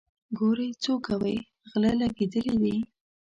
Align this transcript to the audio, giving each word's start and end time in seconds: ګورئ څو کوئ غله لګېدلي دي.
ګورئ 0.37 0.69
څو 0.83 0.93
کوئ 1.05 1.35
غله 1.69 1.91
لګېدلي 2.01 2.55
دي. 2.61 2.75